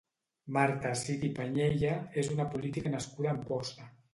Marta 0.55 0.93
Cid 1.01 1.27
i 1.27 1.29
Pañella 1.41 1.93
és 2.23 2.33
una 2.37 2.49
política 2.57 2.95
nascuda 2.97 3.31
a 3.35 3.39
Amposta. 3.39 3.91